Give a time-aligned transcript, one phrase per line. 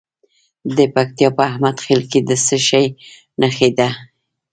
[0.77, 2.85] د پکتیا په احمد خیل کې د څه شي
[3.39, 3.89] نښې دي؟